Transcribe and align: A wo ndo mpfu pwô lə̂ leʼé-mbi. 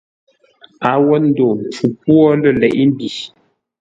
A 0.89 0.91
wo 1.03 1.15
ndo 1.25 1.47
mpfu 1.61 1.85
pwô 1.99 2.19
lə̂ 2.41 2.51
leʼé-mbi. 2.61 3.07